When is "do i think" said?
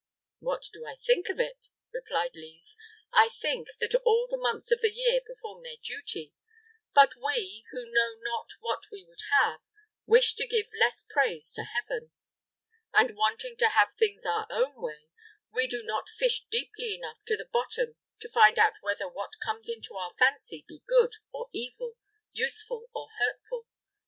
0.73-1.29